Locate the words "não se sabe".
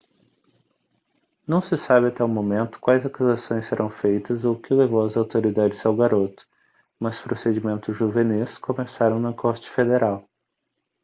1.47-2.07